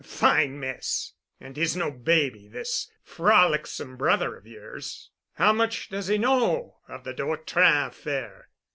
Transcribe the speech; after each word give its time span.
"A 0.01 0.03
fine 0.03 0.59
mess! 0.59 1.13
And 1.39 1.55
he's 1.55 1.75
no 1.75 1.91
baby—this 1.91 2.89
frolicsome 3.03 3.97
brother 3.97 4.35
of 4.35 4.47
yours! 4.47 5.11
How 5.33 5.53
much 5.53 5.89
does 5.89 6.07
he 6.07 6.17
know 6.17 6.79
of 6.87 7.03
the 7.03 7.13
de 7.13 7.23
Vautrin 7.23 7.89
affair?" 7.89 8.49